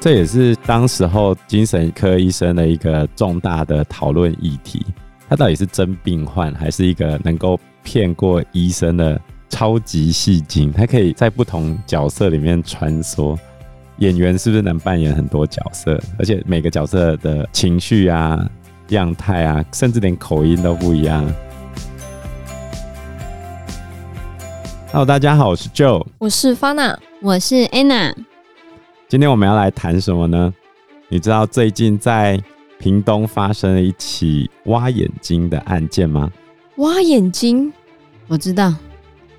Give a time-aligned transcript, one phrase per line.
[0.00, 4.84] 这也是当时候精神科医生的一个重大的讨论议题。
[5.26, 10.70] 他到底是真病患，还是一个能够骗过医生的超级戏精？
[10.70, 13.34] 他可以在不同角色里面穿梭。
[14.00, 15.98] 演员是不是能扮演很多角色？
[16.18, 18.38] 而且每个角色的情绪啊、
[18.88, 21.24] 样态啊，甚至连口音都不一样。
[24.94, 28.14] Hello，大家好，我是 Joe，我是 Fana，我是 Anna。
[29.08, 30.54] 今天我们要来谈什么呢？
[31.08, 32.40] 你知道最近在
[32.78, 36.30] 屏东发生了一起挖眼睛的案件吗？
[36.76, 37.72] 挖眼睛，
[38.28, 38.72] 我知道，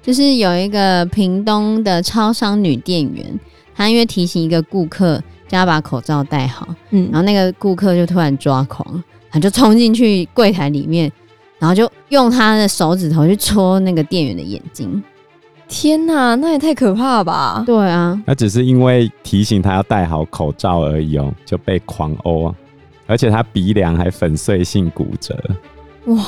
[0.04, 3.40] 就是有一个屏东的超商女店员。
[3.74, 9.02] 她因为提醒一个顾客叫他把口罩戴好，嗯，然后那个顾客就突然抓狂，
[9.32, 11.10] 他就冲进去柜台里面，
[11.60, 15.02] 然后就用他的手指头去戳那个店员的眼睛。
[15.68, 17.64] 天哪，那也太可怕了吧？
[17.66, 22.56] 对啊，那只是因为提醒他要戴好口罩而已哦，就被狂殴啊，
[23.08, 25.38] 而且他鼻梁还粉碎性骨折。
[26.06, 26.24] 哇，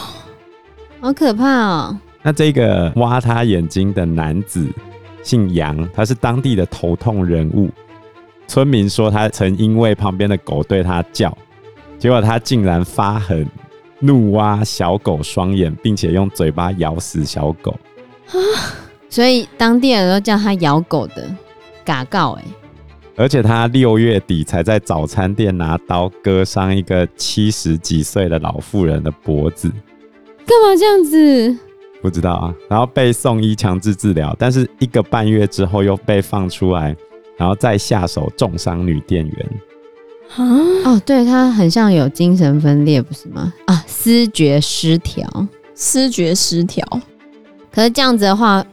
[1.00, 1.98] 好可怕哦！
[2.24, 4.68] 那这个挖他眼睛的男子。
[5.24, 7.70] 姓杨，他是当地的头痛人物。
[8.48, 11.38] 村民说，他曾因为旁边的狗对他叫，
[12.00, 13.46] 结果他竟然发狠，
[14.00, 17.72] 怒挖小狗双眼，并且用嘴巴咬死小狗。
[18.30, 18.36] 啊！
[19.10, 21.30] 所以当地人都叫他咬狗的
[21.86, 22.44] 嘎告哎。
[23.16, 29.70] 而且他六月底才在早餐店拿刀割伤一个七十几岁的老妇人的脖子。
[30.46, 31.58] 干嘛这样子？
[32.00, 36.96] 不知道啊，然后被送医强制治疗，但是一个半月之后又被放出来，
[37.38, 39.50] 然后再下手重伤女店员。
[40.36, 40.46] 啊
[40.86, 43.52] 哦，对，他很像有精神分裂，不是吗？
[43.66, 45.28] 啊，思觉失调，
[45.74, 46.86] 思觉失调。
[47.72, 48.64] 可是这样子的话，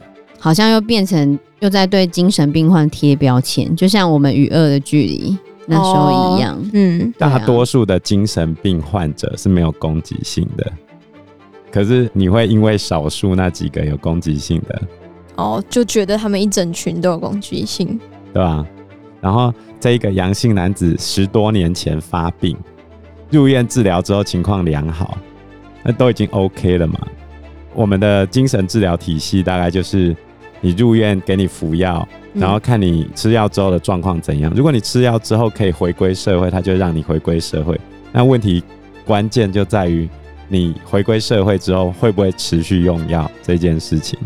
[0.45, 5.34] 好像又变成又在对精神病患贴标签，就像我们与恶的距离
[5.67, 6.55] 那时候一样。
[6.55, 10.70] 哦、嗯，大多数的精神病患者是没有攻击性的。
[11.73, 14.83] 可是你会因为少数那几个有攻击性的
[15.36, 17.98] 哦，就觉得他们一整群都有攻击性，
[18.35, 18.67] 对吧？
[19.23, 22.55] 然后这一个阳性男子十多年前发病，
[23.30, 25.17] 入院治疗之后情况良好，
[25.83, 27.01] 那都已经 OK 了嘛。
[27.73, 30.14] 我们的精神治疗体系大概就是
[30.64, 34.51] 你入院给你服药，然后看你吃药之后的状况怎样。
[34.57, 37.79] 如果你吃药之后可以回归社会，他就让你回归社会。
[38.13, 38.64] 那问题
[39.05, 40.08] 关键就在于。
[40.47, 44.17] 你回归社会之后会不会持续用药这件事情？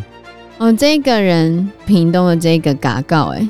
[0.59, 3.49] 哦，这个人屏东的这个嘎告，哎，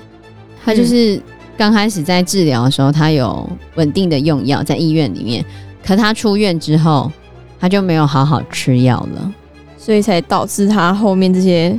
[0.62, 1.18] 他就是
[1.56, 5.42] 刚开始在治疗的时候，他有稳定的用药在医院里面，
[5.82, 7.10] 可他出院之后，
[7.58, 9.32] 他就没有好好吃药了，
[9.78, 11.76] 所以才导致他后面这些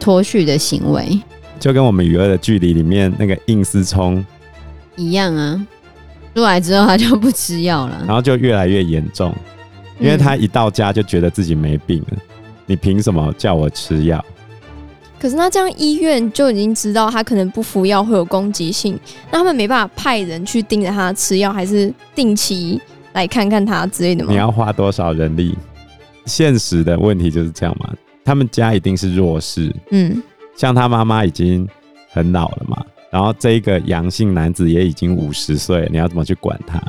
[0.00, 1.20] 脱序的行为，
[1.60, 4.24] 就跟我们与恶的距离里面那个应思聪
[4.96, 5.66] 一样啊。
[6.34, 9.34] 出来之后他就不吃药了，然后就越来越严重。
[9.98, 12.18] 因为他一到家就觉得自己没病了，
[12.64, 14.24] 你凭什么叫我吃药？
[15.18, 18.98] 可是那这样医院就已经知道他可能不服药会有攻击性，
[19.30, 22.80] 那他们没办法派人去盯着他吃药，还是定期
[23.12, 24.30] 来看看他之类的吗？
[24.30, 25.54] 你要花多少人力？
[26.24, 27.92] 现实的问题就是这样嘛。
[28.24, 30.22] 他们家一定是弱势，嗯，
[30.56, 31.68] 像他妈妈已经
[32.10, 36.80] 很老了嘛，然后这一个阳性男子也已经五十岁，你要怎么去管他？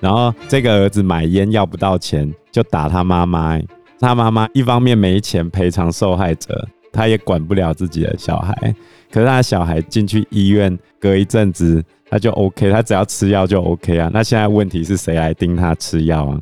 [0.00, 3.58] 然后这个儿子买烟要不到钱，就打他妈妈。
[4.00, 8.74] 他妈妈一方面没钱赔偿受害者，他也管不了自己的小孩。
[9.12, 14.10] 可是他的小孩进去医院，隔一阵子他就 OK，他只要吃药就 OK 啊。
[14.12, 16.40] 那现在问题是谁来盯他吃药啊？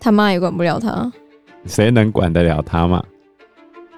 [0.00, 1.08] 他妈也管不了他，
[1.66, 3.00] 谁能管得了他嘛？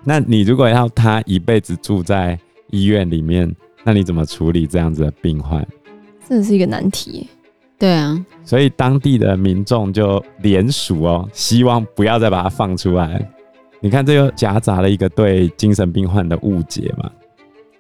[0.03, 2.39] 那你如果要他一辈子住在
[2.71, 5.67] 医院里面，那你怎么处理这样子的病患？
[6.29, 7.29] 这是一个难题。
[7.79, 13.27] 对啊，所以当地的民众就联署哦，希望不要再把它放出来。
[13.81, 17.11] 你看，这又夹杂了一个对精神病患的误解嘛。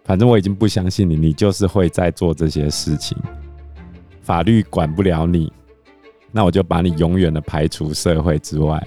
[0.03, 3.17] 反正我已经不相信你，你就是会在做这些事情。
[4.23, 5.53] 法律管不了你，
[6.33, 8.83] 那我就把你永远的排除社会之外。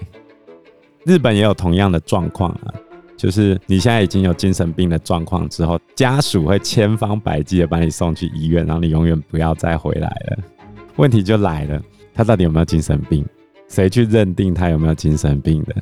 [1.06, 2.74] 日本也有同样的状况啊，
[3.16, 10.38] 就是你现在已经有精神病的状况之后，家属会千方百计的把你送去医院，然后你永远不要再回来了。
[10.98, 11.82] 问题就来了，
[12.14, 13.26] 他到底有没有精神病？
[13.68, 15.76] 谁去认定他有没有精神病的？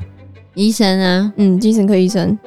[0.54, 2.38] 医生啊，嗯，精神科医生。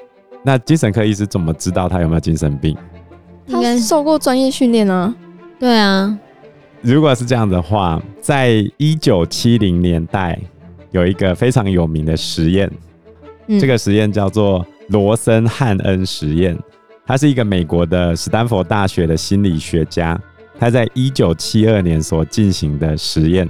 [0.42, 2.76] 那精神科医师怎么知道他有没有精神病？
[3.48, 5.14] 他受过专业训练啊。
[5.58, 6.18] 对啊。
[6.82, 10.38] 如果是这样的话，在一九七零年代
[10.90, 12.70] 有一个非常有名的实验，
[13.46, 16.58] 嗯、这个实验叫做罗森汉恩实验。
[17.06, 20.18] 他是一个美国的斯坦福大学的心理学家，
[20.58, 23.46] 他在一九七二年所进行的实验，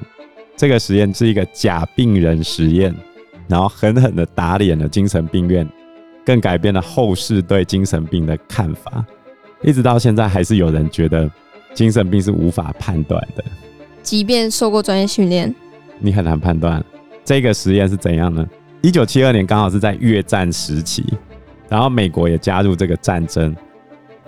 [0.57, 2.93] 这个实验是一个假病人实验，
[3.47, 5.69] 然后狠狠的打脸了精神病院，
[6.27, 9.05] 更改变了后世对精神病的看法。
[9.63, 11.31] 一直到现在，还是有人觉得
[11.73, 13.45] 精神病是无法判断的，
[14.03, 15.55] 即便受过专业训练，
[16.01, 16.85] 你很难判断
[17.25, 18.45] 这个实验是怎样呢？
[18.83, 21.05] 一九七二年刚好是在越战时期。
[21.75, 23.53] 然后美国也加入这个战争，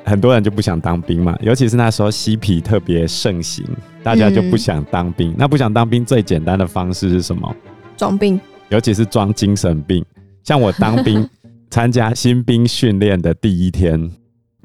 [0.04, 3.64] 很多人就不想当兵嘛，尤其是那时候嬉皮特别盛行，
[4.02, 5.30] 大家就不想当兵。
[5.30, 7.54] 嗯、那不想当兵最简单的方式是什么？
[7.96, 10.04] 装病，尤其是装精神病。
[10.42, 11.24] 像我当兵
[11.70, 14.10] 参加新兵训练的第一天，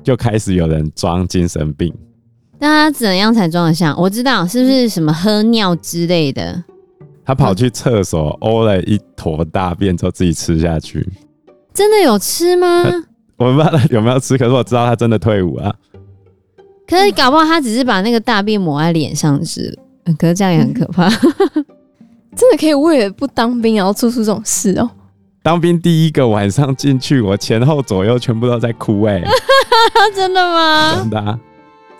[0.03, 1.93] 就开始有人装精神病。
[2.57, 3.95] 那他怎样才装得像？
[3.95, 6.63] 我知道是不是什么喝尿之类的？
[7.23, 11.07] 他跑去厕所呕了一坨大便之后自己吃下去。
[11.73, 12.83] 真的有吃吗？
[13.37, 15.73] 我不知道他有没有吃，可是我知道他真的退伍啊。
[16.87, 19.77] 可是搞不好他只是把那个大便抹在脸上吃，
[20.19, 21.09] 可是这样也很可怕。
[22.35, 24.89] 真的可以为了不当兵然后做出这种事哦？
[25.43, 29.27] 当兵第一个晚上进去，我前后左右全部都在哭哎、欸！
[30.15, 30.95] 真的吗？
[30.97, 31.39] 真的、啊，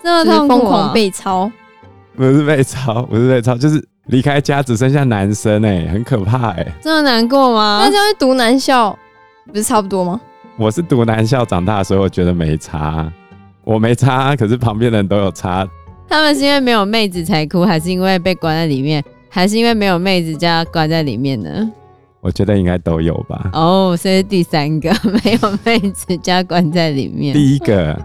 [0.02, 1.50] 这么痛苦、啊，疯狂被操？
[2.14, 6.72] 不是被操，不是被操，就是离开家只剩下男生哎、欸，很可怕哎、欸！
[6.80, 7.80] 这么难过吗？
[7.84, 8.96] 那这样会读男校？
[9.50, 10.20] 不是差不多吗？
[10.56, 13.10] 我是读男校长大的，所以我觉得没差。
[13.64, 15.66] 我没差，可是旁边的人都有差。
[16.08, 21.70] 他们是因为没有妹子才哭，还是因为被关在里面，还是因为没有妹子加关在里面呢？
[22.20, 23.50] 我觉得应该都有吧。
[23.52, 24.90] 哦，所以第三个
[25.24, 27.34] 没有妹子加关在里面。
[27.34, 27.98] 第一个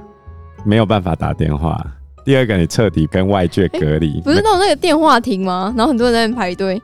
[0.64, 1.80] 没有办法打电话，
[2.24, 4.22] 第二个你彻底跟外界隔离。
[4.26, 5.74] 不是弄那个电话亭吗？
[5.76, 6.82] 然后很多人在排队。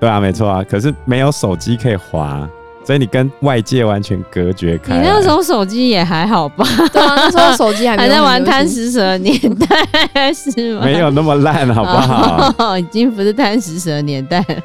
[0.00, 0.64] 对啊，没错啊。
[0.64, 2.48] 可是没有手机可以滑。
[2.84, 4.96] 所以你跟外界完全隔绝开。
[4.96, 6.64] 你那时候手机也还好吧？
[6.92, 10.84] 对啊，那时候手机还 在玩贪食蛇的年代是吗？
[10.84, 12.52] 没有那么烂，好不好？
[12.58, 14.56] 哦，已经不是贪食蛇年代了。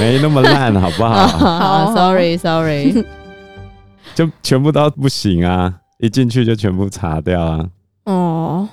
[0.00, 1.26] 没那么烂，好不好？
[1.26, 2.92] 好，sorry，sorry，
[4.14, 5.72] 就全部都不行啊！
[5.98, 7.64] 一进去就全部查掉啊！
[8.04, 8.68] 哦，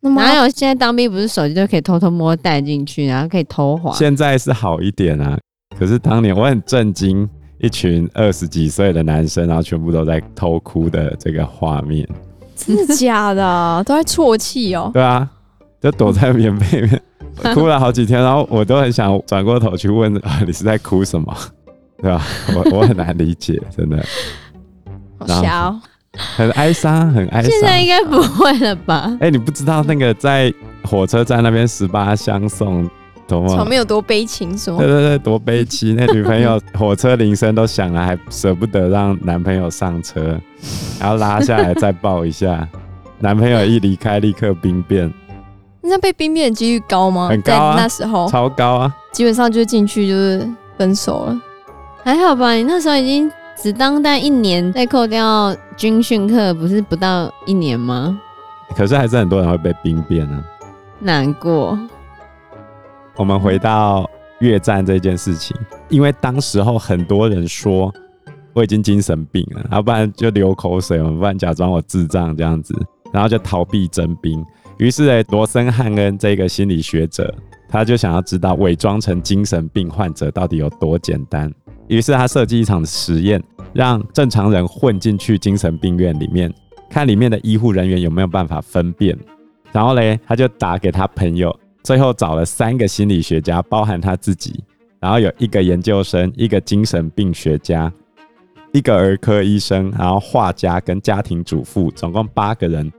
[0.00, 0.48] 那么哪有？
[0.50, 3.92] 现在当兵不是手机都可以偷偷摸带进去，然后可以偷滑？
[3.94, 5.36] 现在是好一点啊，
[5.76, 7.28] 可是当年我很震惊。
[7.60, 12.08] 一群二十几岁的男生，然后全部都在偷哭的这个画面，
[12.54, 13.82] 真的假的？
[13.86, 14.90] 都在啜泣哦。
[14.92, 15.28] 对啊，
[15.80, 21.36] 就躲在棉被里面哭了好几天，然后我都很想转过头去问啊，你是在哭什么？
[22.00, 22.24] 对吧？
[22.54, 24.04] 我我很难理解，真的。
[25.18, 25.76] 好笑，
[26.36, 27.50] 很哀伤，很哀伤。
[27.50, 29.10] 现在应该不会了吧？
[29.20, 30.52] 哎、欸，你不知道那个在
[30.84, 32.88] 火车站那边十八相送。
[33.28, 34.78] 场面有多悲情，是吗？
[34.78, 35.92] 对对对，多悲戚！
[35.92, 40.40] 那女朋友火车铃声都响了，还舍不得让男朋友上车，
[40.98, 42.66] 然后拉下来再抱一下。
[43.20, 45.12] 男朋友一离开，立刻兵变。
[45.80, 47.28] 那被兵变的几率高吗？
[47.28, 48.94] 很高啊，那时候超高啊！
[49.12, 51.40] 基本上就进去就是分手了。
[52.04, 52.52] 还好吧？
[52.52, 58.18] 你那时候已经只当待一年，再扣掉军训课，不是不到一年吗？
[58.76, 60.42] 可是还是很多人会被兵变啊，
[61.00, 61.78] 难过。
[63.18, 65.56] 我们回到越战这件事情，
[65.88, 67.92] 因为当时候很多人说
[68.52, 72.72] 我已经精神病了，要不然就流口水，要不然假装我智障这样子，
[73.12, 74.42] 然后就逃避征兵。
[74.76, 77.34] 于是呢，罗森汉恩这个心理学者，
[77.68, 81.52] 他就想要知道伪装成精神病患者到底有多简单。
[81.88, 86.52] 于是他设计一场实验，让正常人混进去精神病院里面，
[86.88, 89.18] 看里面的医护人员有没有办法分辨。
[89.72, 91.52] 然后嘞，他就打给他朋友。
[91.82, 94.62] 最后找了三个心理学家，包含他自己，
[95.00, 97.90] 然后有一个研究生，一个精神病学家，
[98.72, 102.92] 一个儿科医生，然后画家跟家庭主妇，总共八个人。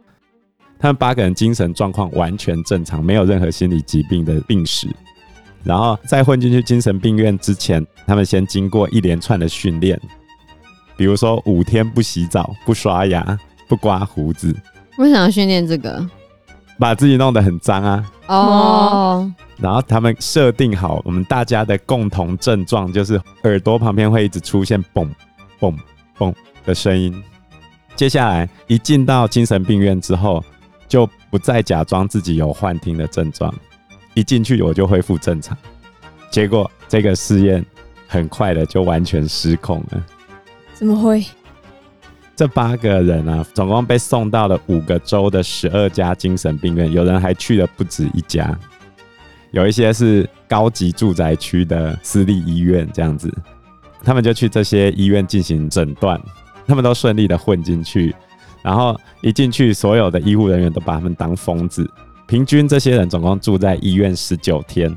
[0.80, 4.88] 他们八个人精神状况完全正常，没有任何心理疾病的病史。
[5.62, 10.00] 然后在混进去精神病院之前，他们先经过一连串的训练，
[10.96, 14.56] 比如说五天不洗澡、不刷牙、不刮胡子。
[14.98, 16.10] 为什么要训练这个？
[16.78, 18.10] 把自己弄得很脏啊！
[18.30, 25.10] 哦、oh.，然后他们设定好，我们大家的共同症状就是耳朵旁边会一直出现“嘣
[25.60, 25.76] 嘣
[26.16, 26.32] 嘣”
[26.64, 27.24] 的声音。
[27.96, 30.44] 接下来一进到精神病院之后，
[30.88, 33.52] 就不再假装自己有幻听的症状，
[34.14, 35.58] 一进去我就恢复正常。
[36.30, 37.66] 结果这个试验
[38.08, 40.06] 很快的就完全失控了。
[40.76, 41.26] 怎么会？
[42.40, 48.58] 这八个人啊，总共被送到了五个州的十二家精神病院，有人还去了不止一家，
[49.52, 53.30] 有一些是高级住宅区的私立医院，这样子，
[54.06, 56.18] 他们就去这些医院进行诊断，
[56.66, 58.16] 他们都顺利的混进去，
[58.62, 61.86] 然后一进去，所有的医护人员都把他们当疯子。
[62.26, 64.96] 平均这些人总共住在医院十九天，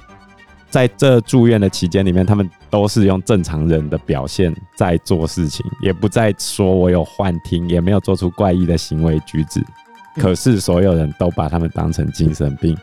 [0.70, 9.62] 在这住院的期间里面，他们都是用正常人的表现在做事情，也不再说我有幻听，也没有做出怪异的行为举止。
[10.16, 12.76] 可是所有人都把他们当成精神病，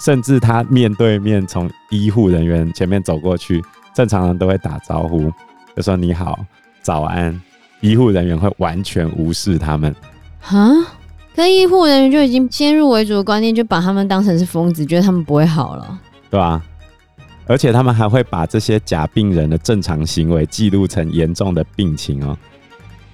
[0.00, 3.64] 甚至他面对面从医护人员前面走过去，
[3.94, 5.32] 正常人都会打招呼，
[5.74, 6.38] 就说你好、
[6.82, 7.40] 早安。
[7.80, 9.94] 医护人员会完全无视他们，
[10.40, 10.70] 哈？
[11.36, 16.00] 可医护人员就已经先入为主的观念，就把他们当成是疯子，觉得他们不会好了，
[16.30, 16.62] 对啊，
[17.46, 22.36] 而且他们还会把这些假病人的正常行为记录成严重的病情哦。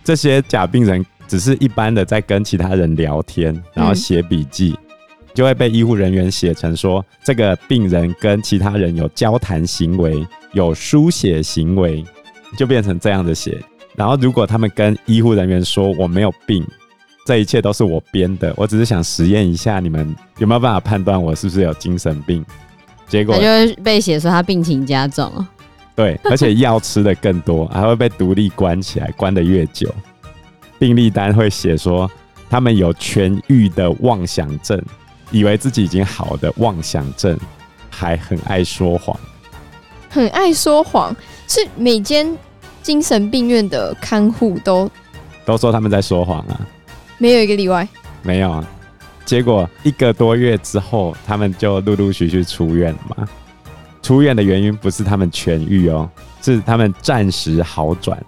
[0.05, 12.05] 这些假病人只是一般的在跟其他人聊天，然后写笔记，嗯、就会被医护人员写成说这个病人跟其他人有交谈行为，有书写行为，
[12.57, 13.63] 就变成这样的写。
[13.97, 16.67] 然后，如果他们跟医护人员说我没有病，
[17.27, 22.45] 这一切都是我编的，我只是想实验一下你们有没有办法判断我是不是有精神病。
[23.11, 25.31] 结果他就会被写说他病情加重。
[25.95, 29.95] 对， 而且药吃的更多，还会被独立关起来，关的越久。
[30.79, 32.11] 病历单会写说
[32.49, 34.83] 他们有痊愈的妄想症，
[35.31, 37.39] 以为自己已经好的妄想症，
[37.91, 39.15] 还很爱说谎。
[40.09, 41.15] 很爱说谎，
[41.47, 42.35] 是每间。
[42.83, 44.91] 精神病院的看护都
[45.45, 46.67] 都说他们在说谎啊，
[47.19, 47.87] 没有一个例外。
[48.23, 48.67] 没有啊，
[49.31, 53.29] 结果一个多月之后，他们就陆陆续续出院了嘛。
[54.03, 56.11] 出院的原因不是他们痊愈哦，
[56.43, 58.21] 是他们暂时好转。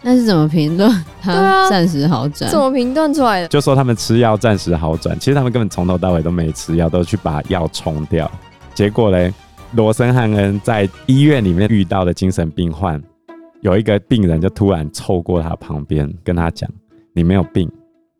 [0.00, 0.90] 那是怎么评论？
[1.20, 2.50] 他暂时好转？
[2.50, 3.48] 怎么评断出来的？
[3.48, 8.30] 就说他们吃药暂时好转，其实他们根本从头到尾都没吃药，都去把药冲掉。
[8.72, 9.30] 结果嘞，
[9.72, 12.98] 罗森汉恩在医院里面遇到的精神病患。
[13.60, 16.66] 有一个病人就突然凑过他旁边，跟他讲
[17.12, 17.70] ：“你没有病，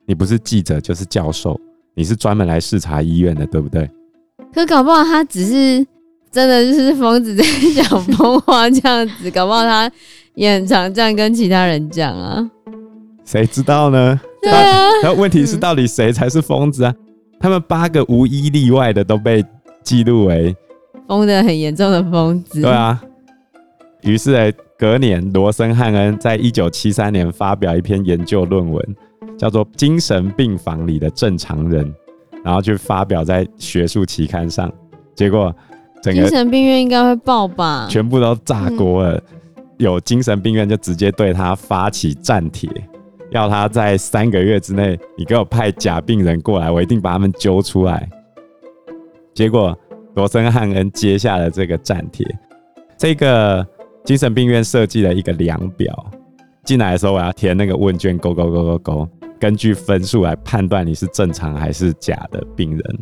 [0.05, 1.59] 你不是记者就是教授，
[1.95, 3.91] 你是专门来视察医院的，对不对？”
[4.53, 5.87] 可搞不好他只是
[6.31, 7.45] 真的就是疯子在
[7.75, 9.91] 讲疯话这样子，搞不好他
[10.35, 12.51] 也很常这样跟其他人讲啊。
[13.25, 14.21] 谁知道呢？
[14.43, 14.89] 对啊。
[15.03, 16.95] 然后问题是，到底谁才是疯子啊？
[17.41, 19.45] 他们八个无一例外的都被
[19.83, 20.55] 记录为
[21.09, 22.61] 疯的很严重的疯子。
[22.61, 23.03] 对啊。
[24.03, 28.97] 于是呢，隔年，罗森汉恩在一九七三年发表一篇研究论文，
[29.39, 31.85] 叫做《精神病房里的正常人》，
[32.45, 34.73] 然后去发表在学术期刊上。
[35.15, 35.55] 结果，
[36.03, 37.87] 整个精神病院应该会爆吧？
[37.91, 39.23] 全部都炸锅了。
[39.79, 42.71] 有精神病院就直接对他发起战帖，
[43.31, 48.09] 要他在三个月之内，你给我派假病人过来，我一定把他们揪出来。
[49.35, 49.77] 结果，
[50.15, 52.27] 罗森汉恩接下了这个战帖，
[52.97, 53.67] 这个。
[54.05, 56.11] 精神病院设计了一个量表，
[56.65, 59.09] 进来的时候我要填那个问卷，勾勾勾勾勾，
[59.41, 62.99] 根据分数来判断你是正常还是假的病人。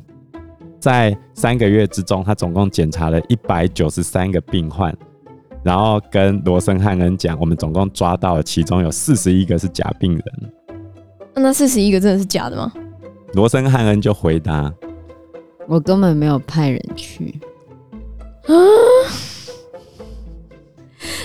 [0.79, 4.97] 在三个月之中，他总共检查了一百九十三个病患，
[5.63, 10.53] 然后跟罗森汉恩讲，我们总共抓到了其中有四十一个是假病人。
[11.35, 12.73] 那四十一个真的是假的吗？
[13.35, 14.73] 罗森汉恩就回答：
[15.69, 17.39] 我根本没有派人去。
[18.47, 18.57] 啊。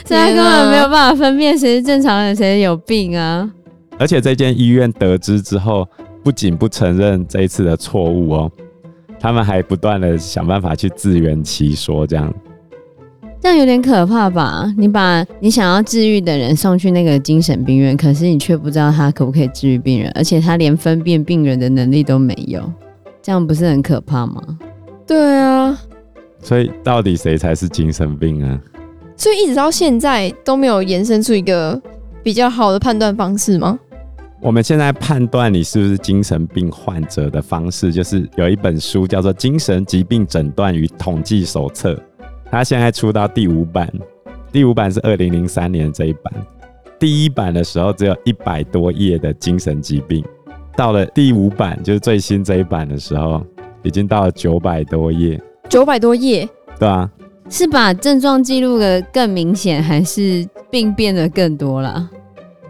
[0.05, 3.51] 现在根本没有办法分辨谁是正常人，谁有病啊！
[3.97, 5.87] 而且这间医院得知之后，
[6.23, 8.51] 不仅不承认这一次的错误哦，
[9.19, 12.31] 他们还不断的想办法去自圆其说，这样
[13.41, 14.71] 这样有点可怕吧？
[14.77, 22.61] 你把你想要治愈的人送去那个精神病院，可是你却不知道他可不可以治愈病人，而且他连分辨病人的能力都没有，
[23.23, 24.41] 这样不是很可怕吗？
[25.07, 25.75] 对啊，
[26.41, 28.59] 所以到底谁才是精神病啊？
[29.17, 31.81] 所以一直到现在都没有延伸出一个
[32.21, 33.79] 比较好的判断方式吗？
[34.41, 41.93] 我们现在判断你是不是精神病患者的方式，就是有一本书叫做《精神疾病诊断与统计手册》，
[42.51, 43.91] 它现在出到第五版，
[44.51, 46.31] 第五版是二零零三年这一版。
[46.99, 50.23] 第一版的时候只有一百多页的精神疾病，
[50.75, 53.43] 到了第五版，就是最新这一版的时候，
[53.81, 55.41] 已经到了九百多页。
[55.69, 56.47] 九百多页？
[56.77, 57.09] 对啊。
[57.49, 62.09] 是把症状记录的更明显，还是病变得更多了？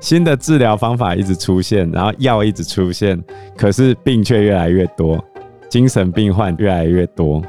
[0.01, 3.21] 新的治疗方法一直出现，然后药一直出现，
[3.57, 5.23] 可是病却越来越多，
[5.69, 7.41] 精神病患越来越多。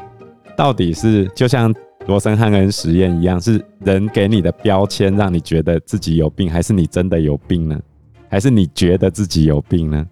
[0.56, 1.74] 到底是就像
[2.06, 7.78] 罗森汉恩实验一样，是人给你的标签让你觉得自己有病，还是你真的有病呢？
[8.30, 10.06] 还是你觉得自己有病呢？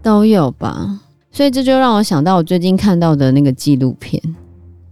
[0.00, 1.00] 都有吧。
[1.32, 4.20] 所以这就让我想到我最近看到的那个纪录片。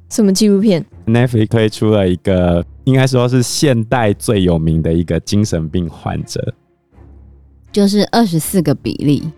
[0.09, 6.55] 什么纪录片？Netflix 推出了一个，应该说是现代最有名的一个精神病患者，
[7.71, 9.31] 就是二十四个比例。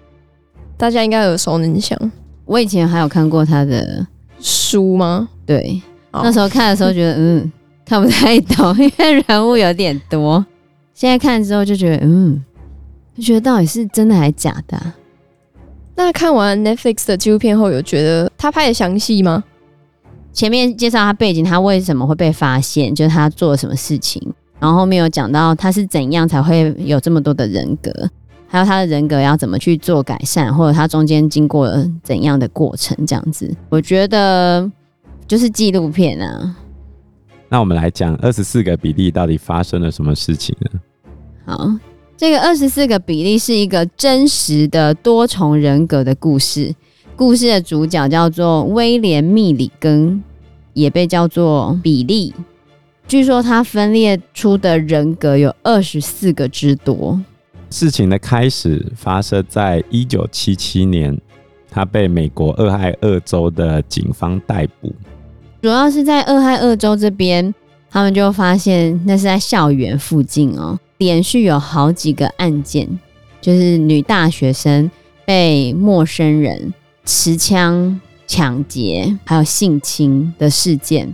[0.77, 1.99] 大家应该耳熟能详。
[2.45, 4.07] 我以前还有看过他的
[4.41, 5.29] 书吗？
[5.45, 7.53] 对，那时候看的时候觉得嗯
[7.85, 10.45] 看不太懂， 因为人物有点多。
[10.95, 12.43] 现在看之后就觉得嗯，
[13.17, 14.95] 就觉得到底是真的还是假的啊？
[15.97, 19.45] 那看完 Netflix 的纪录片后，有觉得他拍的详细吗？
[20.33, 24.23] 前面介绍他背景，他为什么会被发现，就是他做了什么事情，
[24.59, 27.91] 然后后面有讲到他是怎样才会有这么多的人格，
[28.47, 34.71] 还有他的人格要怎么去做改善，或者他中间经过了怎样的过程，这样子，我觉得
[35.27, 36.57] 就是纪录片啊。
[37.49, 40.81] 那我们来讲二十四个比例到底发生了什么事情呢？
[41.45, 41.71] 好。
[42.17, 46.71] 这个二十四个比例是一个真实的多重人格的故事。
[47.21, 50.25] 故事的主角叫做威廉·密里根，
[50.73, 52.33] 也被叫做比利。
[53.07, 57.21] 据说他分裂出的人格有二十四个之多。
[57.69, 61.15] 事情的开始发生在一九七七年，
[61.71, 64.91] 他被美国俄亥俄州的警方逮捕。
[65.61, 67.55] 主要是在俄亥俄州这边，
[67.91, 70.81] 他们就发现那是在校园附近哦。
[70.97, 72.89] 连续有好几个案件，
[73.43, 74.91] 就是女大学生
[75.27, 76.73] 被陌生人
[77.13, 81.13] 持枪抢劫，还有性侵的事件。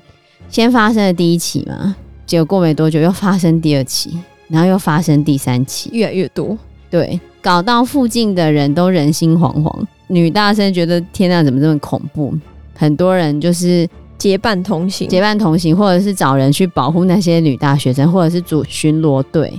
[0.50, 4.14] 先发生了第一起嘛，结果过没多久又发生第二起，
[4.48, 6.56] 然后又发生第三起，越来越多。
[6.90, 9.74] 对，搞到附近的人都人心惶惶。
[10.08, 12.34] 女大生觉得天哪，怎么这么恐怖？
[12.74, 13.88] 很多人就是
[14.18, 19.58] 结伴同行，结伴同行，或者是找人去保护那些女大学生，或者是组巡逻队。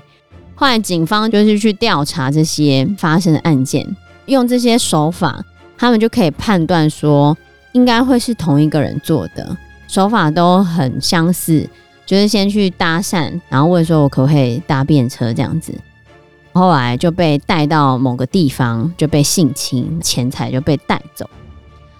[0.53, 3.83] 后来警方就是去调查这些发生的案件，
[4.27, 5.43] 用这些手法，
[5.77, 7.37] 他们就可以判断说，
[7.73, 9.55] 应该会是同一个人做的，
[9.87, 11.69] 手法都很相似，
[12.05, 15.73] 就是先去搭讪，然后问说我可不可以搭便车这样子，
[16.53, 21.29] 后来就被带到某个地方，就被性侵，钱财就被带走。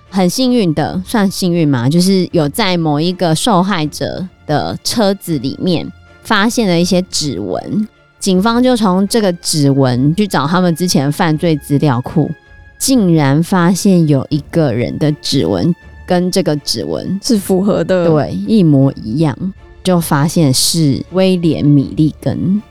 [0.10, 5.86] 很幸运的，算幸运嘛，就是有在某一个受害者的车子里面
[6.24, 7.88] 发现了一些指纹。
[8.18, 12.32] 警方就从这个指纹去找他们之前犯罪资料库，
[12.78, 19.36] 竟然发现有一个人的指纹跟这个指纹是符合的，对，一模一样，
[19.84, 22.62] 就发现是威廉·米利根，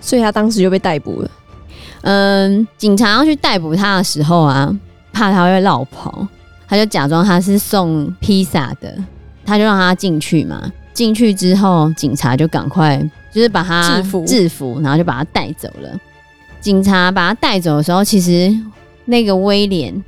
[0.00, 1.30] 所以他当时就被逮捕了。
[2.02, 4.74] 嗯，警察要去逮捕他的时候啊，
[5.12, 6.26] 怕他会落跑，
[6.66, 8.94] 他就假装他是送披萨的，
[9.44, 10.70] 他就让他进去嘛。
[10.92, 12.96] 进去之后，警察就赶快
[13.32, 15.88] 就是把他制服，制服，然后就把他带走了。
[16.60, 18.54] 警察把他带走的时候，其实
[19.06, 20.02] 那个威廉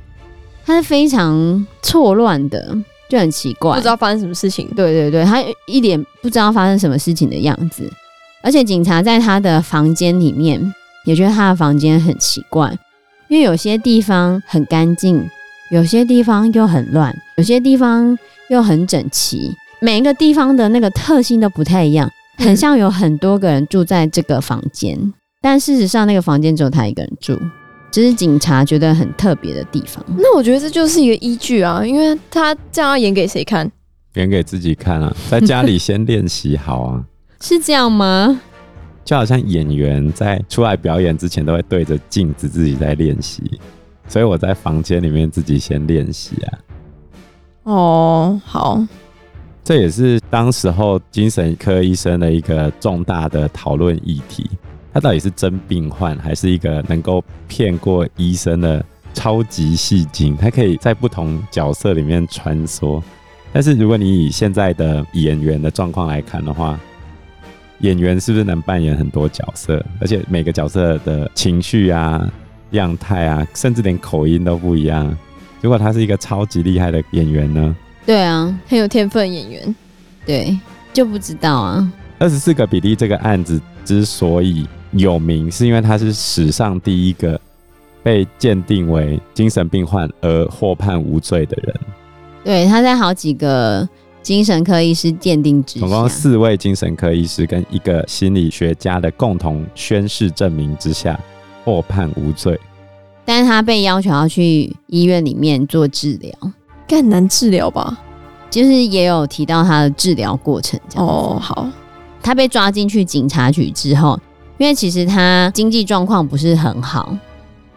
[0.65, 2.77] 他是非常错乱的，
[3.09, 4.67] 就很奇怪，不知道发生什么事情。
[4.75, 7.89] 对对对，他一脸不知道发生什么事情的样子。
[8.43, 10.73] 而且警察在他的房间里面
[11.05, 12.77] 也觉得他的房间很奇怪，
[13.29, 15.27] 因为有些地方很干净，
[15.71, 18.17] 有些地方又很乱，有些地方
[18.49, 19.55] 又很整齐。
[19.79, 27.39] 每一个地方的那个特性都不太一样，很像有很多个人住在这个房间，嗯、但事实上那个房间只有他一个人住，
[27.91, 30.03] 只是警察觉得很特别的地方。
[30.17, 33.69] 那我觉得这就是一个依据啊，因为他这样要演给谁看？
[34.15, 37.03] 演给自己看啊，在家里先练习好啊，
[37.41, 38.41] 是这样吗？
[39.05, 43.41] 就好像演员在出来表演之前都会对着镜子自己在练习，
[44.07, 46.59] 所以我在房间里面自己先练习啊。
[47.63, 48.83] 哦，好。
[49.63, 54.49] 这也是当时候精神科医生的一个重大的讨论议题。
[54.97, 58.83] 他到底是真病患，还是一个能够骗过医生的
[59.13, 60.35] 超级戏精？
[60.35, 62.99] 他可以在不同角色里面穿梭。
[63.53, 66.79] 但是如果你以现在的演员的状况来看的话，
[67.81, 69.85] 演员是不是能扮演很多角色？
[70.01, 72.27] 而且每个角色的情绪啊、
[72.71, 75.15] 样态啊，甚至连口音都不一样。
[75.61, 77.75] 如果他是一个超级厉害的演员呢？
[78.03, 79.75] 对啊，很有天分演员，
[80.25, 80.59] 对，
[80.91, 81.93] 就不知道啊。
[82.17, 87.39] 二十四个比例这个案子之所以有名，是因为他是史上第一个
[88.03, 91.75] 被鉴定为精神病患而获判无罪的人。
[92.43, 93.87] 对，他在好几个
[94.21, 101.19] 精神科医师鉴定之下，总共四位精神科医师跟一个心理学家的共同宣誓证明之下
[101.63, 102.59] 获判无罪。
[103.25, 106.31] 但是他被要求要去医院里面做治疗。
[106.89, 107.99] 很难治疗吧？
[108.49, 111.05] 就是也有提到他的治疗过程这样。
[111.05, 111.67] 哦，好。
[112.23, 114.17] 他被抓进去警察局之后，
[114.57, 117.15] 因为其实他经济状况不是很好，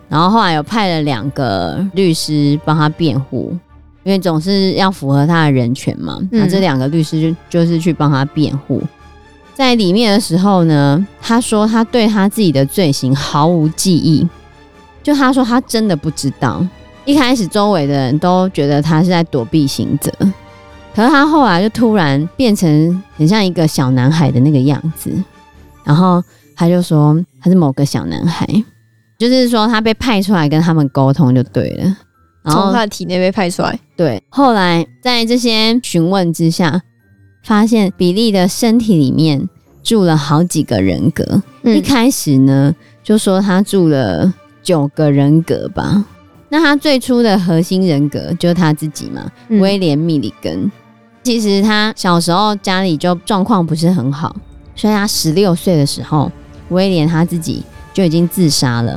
[0.09, 3.57] 然后后来有派了两个律师帮他辩护，
[4.05, 6.19] 因为总是要符合他的人权嘛。
[6.31, 8.83] 那、嗯、这两个律师就就是去帮他辩护。
[9.55, 14.27] 在里面的时候呢，他说他对他自己的罪行毫无记忆，
[15.03, 16.67] 就他说他真的不知道。
[17.05, 20.11] 一开始周围的人都觉得他是在躲避刑责，
[20.95, 25.11] 可是他后来就突然变成很像一个小男孩的那个样子，
[25.85, 26.23] 然后
[26.61, 28.47] 他就说他是某个小男孩，
[29.19, 31.97] 就是说他被派出来跟他们沟通就对了。
[32.45, 33.81] 从他的体内被派出来。
[33.97, 36.83] 对，后来在这些询问之下，
[37.43, 39.49] 发现比利的身体里面
[39.83, 41.43] 住了好几个人格。
[41.63, 44.31] 嗯、一开始呢，就说他住了
[44.63, 46.05] 九个人格吧。
[46.51, 50.71] 那他最初的核心人格就是他自己嘛，嗯、威廉·密里根。
[51.23, 54.37] 其实他小时候家里就状况不是很好，
[54.77, 56.31] 所以他十六岁的时候，
[56.71, 58.93] 威廉他自己就已经自杀了。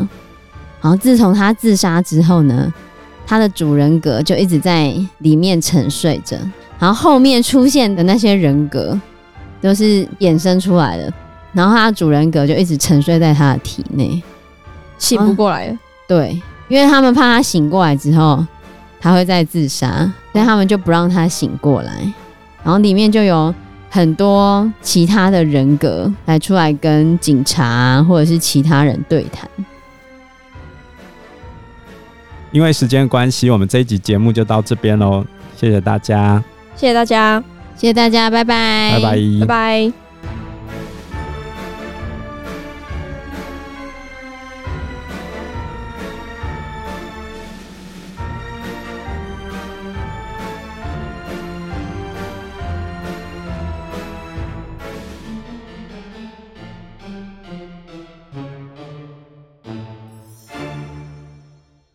[0.82, 2.74] 然后自从他自杀之后呢，
[3.26, 6.38] 他的主人格就一直在里面沉睡着，
[6.80, 9.00] 然后后面出现的那些人格
[9.62, 11.14] 都是衍生出来的，
[11.54, 14.22] 然后他的主人格就一直沉睡在他的体内，
[14.98, 15.78] 醒不过来了。
[16.06, 18.46] 对，因为他们怕他醒过来之后
[19.00, 21.92] 他会再自杀，所以他们就不让他醒过来。
[22.62, 23.56] 然后里面就有
[23.94, 29.48] 很多其他的人格来出来跟警察或者是其他人对谈。
[32.52, 35.24] 因为时间关系，我们这一集节目就到这边喽。
[35.56, 36.44] 谢谢大家，
[36.76, 37.40] 谢谢大家，
[37.78, 40.03] 谢谢大家，拜拜，拜拜，拜拜。